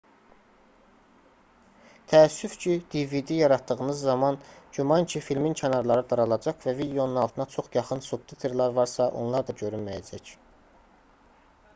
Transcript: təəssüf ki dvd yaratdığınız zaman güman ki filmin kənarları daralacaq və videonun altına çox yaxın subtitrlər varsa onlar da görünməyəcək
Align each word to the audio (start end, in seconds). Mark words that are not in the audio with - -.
təəssüf 2.13 2.55
ki 2.63 2.77
dvd 2.93 3.35
yaratdığınız 3.39 4.01
zaman 4.07 4.39
güman 4.79 5.07
ki 5.13 5.21
filmin 5.27 5.59
kənarları 5.61 6.05
daralacaq 6.15 6.65
və 6.69 6.75
videonun 6.81 7.21
altına 7.27 7.47
çox 7.59 7.69
yaxın 7.79 8.03
subtitrlər 8.09 8.77
varsa 8.81 9.11
onlar 9.25 9.47
da 9.53 9.59
görünməyəcək 9.63 10.35